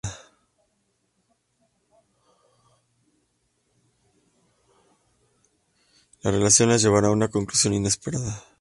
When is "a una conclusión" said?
7.09-7.75